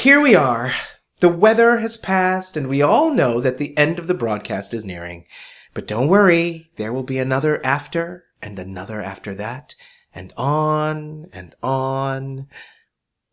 Here 0.05 0.21
we 0.21 0.35
are. 0.35 0.71
The 1.19 1.29
weather 1.29 1.79
has 1.79 1.97
passed, 1.97 2.55
and 2.55 2.67
we 2.67 2.79
all 2.79 3.09
know 3.09 3.41
that 3.41 3.57
the 3.57 3.75
end 3.75 3.97
of 3.97 4.05
the 4.05 4.13
broadcast 4.13 4.71
is 4.71 4.85
nearing. 4.85 5.25
But 5.73 5.87
don't 5.87 6.07
worry, 6.07 6.69
there 6.75 6.93
will 6.93 7.01
be 7.01 7.17
another 7.17 7.59
after, 7.65 8.25
and 8.39 8.59
another 8.59 9.01
after 9.01 9.33
that, 9.33 9.73
and 10.13 10.31
on 10.37 11.25
and 11.33 11.55
on. 11.63 12.45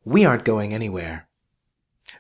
We 0.07 0.25
aren't 0.25 0.47
going 0.47 0.73
anywhere. 0.73 1.29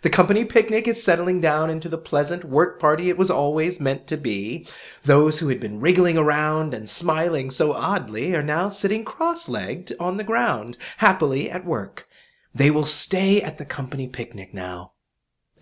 The 0.03 0.11
company 0.11 0.45
picnic 0.45 0.87
is 0.87 1.03
settling 1.03 1.41
down 1.41 1.71
into 1.71 1.88
the 1.88 1.97
pleasant 1.97 2.45
work 2.45 2.79
party 2.79 3.09
it 3.09 3.17
was 3.17 3.31
always 3.31 3.81
meant 3.81 4.07
to 4.09 4.19
be. 4.19 4.67
Those 5.03 5.38
who 5.38 5.49
had 5.49 5.61
been 5.61 5.81
wriggling 5.81 6.19
around 6.19 6.75
and 6.75 6.91
smiling 6.91 7.49
so 7.49 7.73
oddly 7.73 8.35
are 8.35 8.43
now 8.43 8.69
sitting 8.69 9.03
cross-legged 9.03 9.95
on 9.99 10.19
the 10.19 10.25
ground, 10.25 10.77
happily 10.99 11.51
at 11.51 11.65
work. 11.65 12.07
They 12.55 12.71
will 12.71 12.87
stay 12.87 13.41
at 13.41 13.59
the 13.59 13.65
company 13.65 14.07
picnic 14.07 14.53
now. 14.53 14.93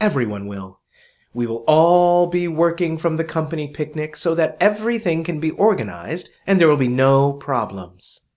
Everyone 0.00 0.46
will. 0.46 0.80
We 1.32 1.46
will 1.46 1.64
all 1.68 2.26
be 2.26 2.48
working 2.48 2.98
from 2.98 3.16
the 3.16 3.24
company 3.24 3.68
picnic 3.68 4.16
so 4.16 4.34
that 4.34 4.56
everything 4.60 5.22
can 5.22 5.38
be 5.38 5.52
organized 5.52 6.30
and 6.46 6.60
there 6.60 6.66
will 6.66 6.76
be 6.76 6.88
no 6.88 7.32
problems. 7.34 8.30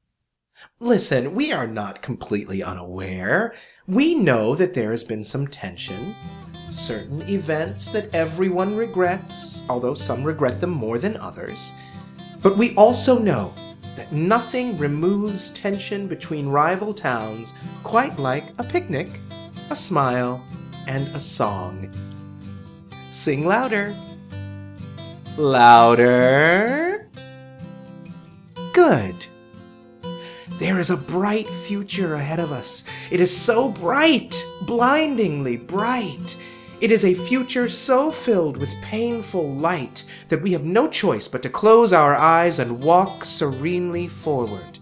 Listen, 0.79 1.33
we 1.33 1.51
are 1.51 1.65
not 1.65 2.03
completely 2.03 2.61
unaware. 2.61 3.55
We 3.87 4.13
know 4.13 4.53
that 4.55 4.75
there 4.75 4.91
has 4.91 5.03
been 5.03 5.23
some 5.23 5.47
tension, 5.47 6.13
certain 6.69 7.21
events 7.27 7.89
that 7.89 8.13
everyone 8.13 8.75
regrets, 8.75 9.63
although 9.67 9.95
some 9.95 10.23
regret 10.23 10.61
them 10.61 10.71
more 10.71 10.99
than 10.99 11.17
others. 11.17 11.73
But 12.43 12.57
we 12.57 12.75
also 12.75 13.17
know 13.17 13.53
that 13.95 14.11
nothing 14.11 14.77
removes 14.77 15.51
tension 15.51 16.07
between 16.07 16.47
rival 16.47 16.93
towns 16.93 17.53
quite 17.83 18.17
like 18.17 18.45
a 18.57 18.63
picnic, 18.63 19.19
a 19.69 19.75
smile, 19.75 20.43
and 20.87 21.07
a 21.09 21.19
song. 21.19 21.91
Sing 23.11 23.45
louder. 23.45 23.95
Louder. 25.37 27.07
Good. 28.73 29.25
There 30.59 30.79
is 30.79 30.89
a 30.89 30.97
bright 30.97 31.47
future 31.47 32.15
ahead 32.15 32.39
of 32.39 32.51
us. 32.51 32.85
It 33.11 33.19
is 33.19 33.35
so 33.35 33.69
bright, 33.69 34.43
blindingly 34.61 35.57
bright. 35.57 36.41
It 36.83 36.91
is 36.91 37.05
a 37.05 37.13
future 37.13 37.69
so 37.69 38.11
filled 38.11 38.57
with 38.57 38.81
painful 38.81 39.55
light 39.55 40.03
that 40.27 40.41
we 40.41 40.51
have 40.51 40.65
no 40.65 40.89
choice 40.89 41.29
but 41.29 41.41
to 41.43 41.49
close 41.49 41.93
our 41.93 42.13
eyes 42.13 42.59
and 42.59 42.83
walk 42.83 43.23
serenely 43.23 44.09
forward. 44.09 44.79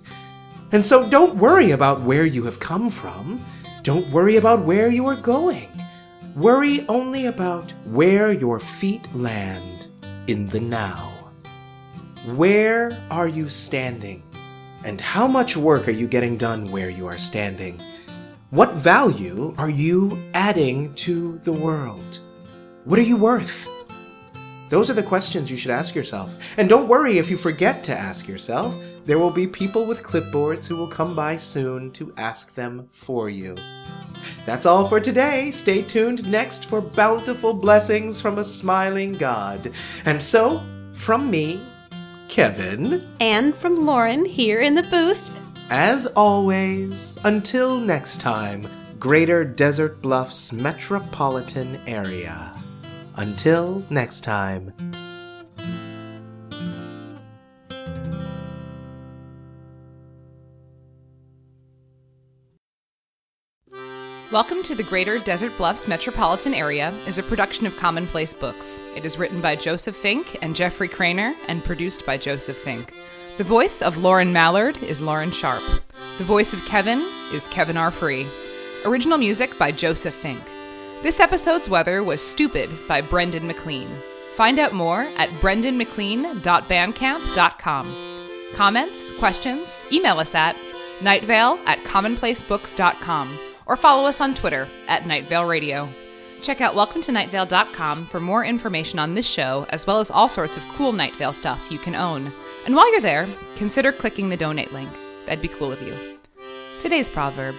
And 0.72 0.84
so 0.84 1.08
don't 1.08 1.36
worry 1.36 1.70
about 1.70 2.02
where 2.02 2.26
you 2.26 2.42
have 2.46 2.60
come 2.60 2.90
from. 2.90 3.46
Don't 3.84 4.10
worry 4.10 4.38
about 4.38 4.66
where 4.66 4.90
you 4.90 5.06
are 5.06 5.16
going. 5.16 5.70
Worry 6.36 6.88
only 6.88 7.28
about 7.28 7.70
where 7.86 8.32
your 8.32 8.60
feet 8.60 9.08
land 9.14 9.86
in 10.26 10.48
the 10.48 10.60
now. 10.60 11.30
Where 12.34 13.00
are 13.12 13.28
you 13.28 13.48
standing? 13.48 14.24
And 14.84 15.00
how 15.00 15.28
much 15.28 15.56
work 15.56 15.88
are 15.88 15.92
you 15.92 16.08
getting 16.08 16.36
done 16.36 16.72
where 16.72 16.90
you 16.90 17.06
are 17.06 17.20
standing? 17.20 17.80
What 18.52 18.74
value 18.74 19.56
are 19.58 19.70
you 19.70 20.12
adding 20.34 20.94
to 20.96 21.38
the 21.38 21.54
world? 21.54 22.20
What 22.84 23.00
are 23.00 23.02
you 23.02 23.16
worth? 23.16 23.70
Those 24.68 24.90
are 24.90 24.94
the 24.94 25.02
questions 25.02 25.50
you 25.50 25.56
should 25.56 25.72
ask 25.72 25.96
yourself. 25.96 26.38
And 26.58 26.68
don't 26.68 26.90
worry 26.90 27.18
if 27.18 27.30
you 27.30 27.38
forget 27.38 27.82
to 27.86 27.98
ask 27.98 28.28
yourself. 28.28 28.76
There 29.06 29.20
will 29.20 29.32
be 29.32 29.48
people 29.48 29.86
with 29.86 30.04
clipboards 30.04 30.68
who 30.68 30.76
will 30.76 30.90
come 30.90 31.16
by 31.16 31.38
soon 31.38 31.92
to 31.92 32.14
ask 32.18 32.54
them 32.54 32.90
for 32.92 33.30
you. 33.30 33.56
That's 34.46 34.66
all 34.66 34.86
for 34.86 35.00
today. 35.00 35.52
Stay 35.52 35.82
tuned 35.82 36.30
next 36.30 36.66
for 36.66 36.82
bountiful 36.82 37.54
blessings 37.54 38.20
from 38.20 38.38
a 38.38 38.44
smiling 38.44 39.14
God. 39.14 39.72
And 40.04 40.22
so, 40.22 40.62
from 40.92 41.32
me, 41.32 41.62
Kevin, 42.28 43.08
And 43.22 43.56
from 43.56 43.86
Lauren 43.86 44.26
here 44.26 44.60
in 44.60 44.76
the 44.76 44.84
booth. 44.84 45.31
As 45.72 46.06
always, 46.06 47.18
until 47.24 47.80
next 47.80 48.20
time, 48.20 48.68
Greater 49.00 49.46
Desert 49.46 50.02
Bluffs 50.02 50.52
metropolitan 50.52 51.80
area. 51.88 52.54
Until 53.16 53.82
next 53.90 54.26
time. 54.26 54.74
Welcome 64.30 64.64
to 64.64 64.76
the 64.76 64.84
Greater 64.84 65.20
Desert 65.20 65.56
Bluffs 65.56 65.88
metropolitan 65.88 66.54
area 66.54 66.94
is 67.08 67.18
a 67.18 67.24
production 67.24 67.66
of 67.66 67.78
Commonplace 67.78 68.34
Books. 68.34 68.82
It 68.98 69.06
is 69.06 69.18
written 69.18 69.40
by 69.40 69.56
Joseph 69.56 69.96
Fink 69.96 70.38
and 70.42 70.54
Jeffrey 70.54 70.90
Cranor 70.90 71.34
and 71.48 71.64
produced 71.64 72.06
by 72.06 72.18
Joseph 72.18 72.58
Fink. 72.58 72.94
The 73.38 73.44
voice 73.46 73.82
of 73.82 73.98
Lauren 73.98 74.34
Mallard 74.34 74.78
is 74.84 75.02
Lauren 75.02 75.32
Sharpe. 75.32 75.64
The 76.18 76.24
voice 76.24 76.54
of 76.54 76.66
Kevin 76.66 77.00
is 77.32 77.48
Kevin 77.48 77.78
R. 77.78 77.90
Free. 77.90 78.28
Original 78.86 79.18
music 79.18 79.58
by 79.58 79.72
Joseph 79.72 80.14
Fink. 80.14 80.44
This 81.02 81.22
episode's 81.22 81.70
weather 81.70 82.04
was 82.04 82.22
Stupid 82.22 82.70
by 82.88 83.02
Brendan 83.02 83.48
Maclean. 83.48 83.90
Find 84.34 84.60
out 84.60 84.74
more 84.74 85.04
at 85.16 85.30
brendanmaclean.bandcamp.com. 85.42 87.96
Comments, 88.54 89.12
questions, 89.12 89.84
email 89.92 90.20
us 90.20 90.36
at 90.36 90.58
nightvale 91.00 91.58
at 91.66 91.80
commonplacebooks.com 91.80 93.40
or 93.66 93.78
follow 93.78 94.06
us 94.06 94.20
on 94.20 94.36
Twitter 94.36 94.68
at 94.88 95.08
Night 95.08 95.30
Vale 95.30 95.46
Radio. 95.46 95.88
Check 96.42 96.60
out 96.60 96.76
welcometonightvale.com 96.76 98.08
for 98.08 98.20
more 98.20 98.44
information 98.44 99.00
on 99.00 99.14
this 99.14 99.28
show, 99.28 99.66
as 99.70 99.88
well 99.88 100.00
as 100.00 100.12
all 100.12 100.28
sorts 100.28 100.58
of 100.58 100.64
cool 100.74 100.92
Night 100.92 101.16
Vale 101.16 101.32
stuff 101.34 101.72
you 101.72 101.80
can 101.80 101.96
own. 101.96 102.34
And 102.66 102.76
while 102.76 102.92
you're 102.92 103.02
there, 103.02 103.28
consider 103.56 103.92
clicking 103.92 104.30
the 104.30 104.38
donate 104.38 104.72
link. 104.72 104.90
That'd 105.26 105.42
be 105.42 105.48
cool 105.48 105.72
of 105.72 105.82
you. 105.82 105.96
Today's 106.80 107.10
proverb 107.10 107.56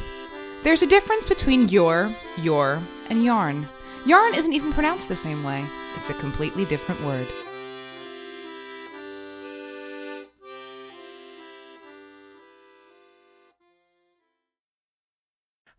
There's 0.62 0.82
a 0.82 0.86
difference 0.86 1.26
between 1.26 1.68
your, 1.68 2.14
you're, 2.38 2.80
and 3.08 3.24
yarn. 3.24 3.68
Yarn 4.06 4.34
isn't 4.34 4.52
even 4.52 4.72
pronounced 4.72 5.08
the 5.08 5.16
same 5.16 5.42
way, 5.42 5.64
it's 5.96 6.10
a 6.10 6.14
completely 6.14 6.64
different 6.64 7.02
word. 7.04 7.26